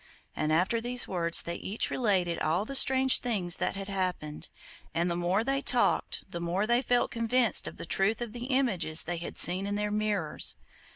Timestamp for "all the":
2.39-2.73